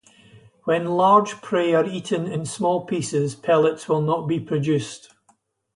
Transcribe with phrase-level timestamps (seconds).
[0.63, 5.13] When large prey are eaten in small pieces, pellets will not be produced.